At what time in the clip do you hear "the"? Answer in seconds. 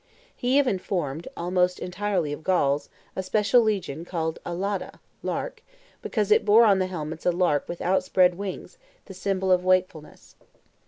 6.79-6.87, 9.05-9.13